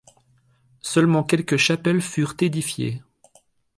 Seulement 0.81 1.23
quelques 1.23 1.57
chapelles 1.57 2.01
furent 2.01 2.33
édifiées. 2.39 3.03